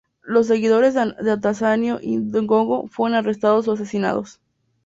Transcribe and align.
Los 0.23 0.47
seguidores 0.47 0.95
de 0.95 1.01
Atanasio 1.31 1.99
Ndongo 2.03 2.87
fueron 2.87 3.15
arrestados 3.19 3.67
o 3.67 3.73
asesinados. 3.73 4.39